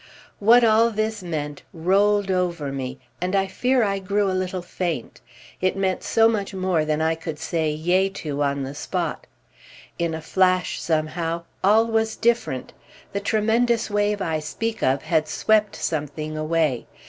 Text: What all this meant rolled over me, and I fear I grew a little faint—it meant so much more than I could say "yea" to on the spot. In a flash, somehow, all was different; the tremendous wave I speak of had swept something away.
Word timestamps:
What 0.39 0.63
all 0.63 0.89
this 0.89 1.21
meant 1.21 1.61
rolled 1.73 2.31
over 2.31 2.71
me, 2.71 2.97
and 3.21 3.35
I 3.35 3.45
fear 3.45 3.83
I 3.83 3.99
grew 3.99 4.31
a 4.31 4.31
little 4.33 4.63
faint—it 4.63 5.77
meant 5.77 6.01
so 6.01 6.27
much 6.27 6.55
more 6.55 6.85
than 6.85 7.03
I 7.03 7.13
could 7.13 7.37
say 7.37 7.69
"yea" 7.69 8.09
to 8.25 8.41
on 8.41 8.63
the 8.63 8.73
spot. 8.73 9.27
In 9.99 10.15
a 10.15 10.19
flash, 10.21 10.81
somehow, 10.81 11.43
all 11.63 11.85
was 11.85 12.15
different; 12.15 12.73
the 13.13 13.19
tremendous 13.19 13.91
wave 13.91 14.23
I 14.23 14.39
speak 14.39 14.81
of 14.81 15.03
had 15.03 15.27
swept 15.27 15.75
something 15.75 16.35
away. 16.35 16.87